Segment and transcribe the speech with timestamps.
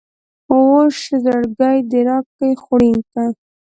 [0.51, 3.23] وش ﺯړه د راکي خوړين که